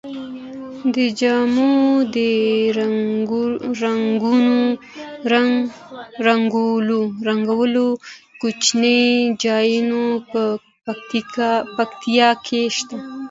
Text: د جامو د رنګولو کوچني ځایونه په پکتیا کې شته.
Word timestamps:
د 0.95 0.97
جامو 1.19 1.73
د 2.15 2.17
رنګولو 7.27 7.87
کوچني 8.41 9.01
ځایونه 9.43 10.01
په 10.31 10.41
پکتیا 11.77 12.29
کې 12.47 12.61
شته. 12.77 12.97